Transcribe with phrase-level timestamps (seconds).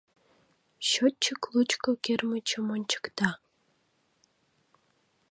[0.87, 3.29] —Счетчик лучко кермычым ончыкта.